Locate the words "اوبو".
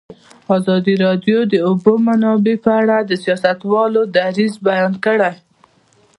1.67-1.93